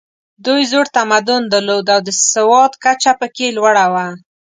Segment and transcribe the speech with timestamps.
[0.45, 4.07] دوی زوړ تمدن درلود او د سواد کچه پکې لوړه وه.